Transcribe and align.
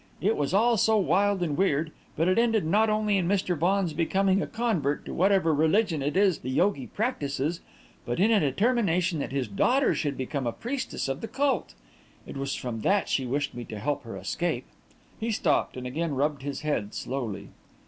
"It 0.19 0.35
was 0.35 0.51
all 0.51 0.77
so 0.77 0.97
wild 0.97 1.43
and 1.43 1.55
weird; 1.55 1.91
but 2.15 2.27
it 2.27 2.39
ended 2.39 2.65
not 2.65 2.89
only 2.89 3.17
in 3.19 3.27
Mr. 3.27 3.55
Vaughan's 3.55 3.93
becoming 3.93 4.41
a 4.41 4.47
convert 4.47 5.05
to 5.05 5.13
whatever 5.13 5.53
religion 5.53 6.01
it 6.01 6.17
is 6.17 6.39
the 6.39 6.49
yogi 6.49 6.87
practises, 6.87 7.59
but 8.03 8.19
in 8.19 8.31
a 8.31 8.39
determination 8.39 9.19
that 9.19 9.31
his 9.31 9.47
daughter 9.47 9.93
should 9.93 10.17
become 10.17 10.47
a 10.47 10.51
priestess 10.51 11.07
of 11.07 11.21
the 11.21 11.27
cult. 11.27 11.75
It 12.25 12.35
was 12.35 12.55
from 12.55 12.81
that 12.81 13.09
she 13.09 13.27
wished 13.27 13.53
me 13.53 13.63
to 13.65 13.77
help 13.77 14.01
her 14.03 14.15
to 14.15 14.21
escape." 14.21 14.65
He 15.19 15.29
stopped 15.29 15.77
and 15.77 15.85
again 15.85 16.15
rubbed 16.15 16.41
his 16.41 16.61
head 16.61 16.95
slowly. 16.95 17.49